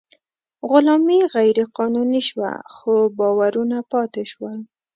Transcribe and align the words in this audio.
غلامي 0.69 1.19
غیر 1.35 1.57
قانوني 1.77 2.21
شوه، 2.29 2.51
خو 2.73 2.93
باورونه 3.17 3.77
پاتې 3.91 4.23
شول. 4.31 4.57